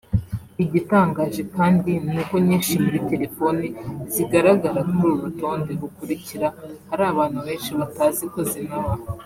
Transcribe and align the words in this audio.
Igitangaje 0.63 1.41
kandi 1.55 1.91
nuko 2.07 2.35
nyinshi 2.45 2.73
muri 2.83 2.99
telefoni 3.09 3.67
zigaragara 4.13 4.79
kuri 4.89 5.05
uru 5.11 5.23
rutonde 5.25 5.71
rukurikira 5.81 6.47
hari 6.89 7.03
abantu 7.11 7.37
benshi 7.47 7.71
batazi 7.79 8.23
ko 8.33 8.39
zinabaho 8.51 9.05